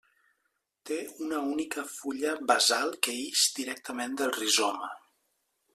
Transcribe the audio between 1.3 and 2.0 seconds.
única